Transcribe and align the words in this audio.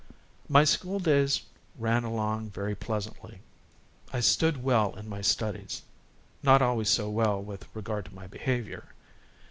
My 0.49 0.63
school 0.63 0.97
days 0.97 1.43
ran 1.77 2.03
along 2.03 2.49
very 2.49 2.73
pleasantly. 2.73 3.39
I 4.11 4.19
stood 4.19 4.63
well 4.63 4.95
in 4.95 5.07
my 5.07 5.21
studies, 5.21 5.83
not 6.41 6.59
always 6.59 6.89
so 6.89 7.07
well 7.07 7.39
with 7.39 7.67
regard 7.75 8.05
to 8.05 8.15
my 8.15 8.25
behavior. 8.25 8.95